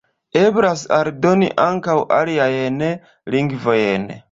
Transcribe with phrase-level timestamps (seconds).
[0.43, 2.83] Eblas aldoni ankaŭ aliajn
[3.37, 4.13] lingvojn.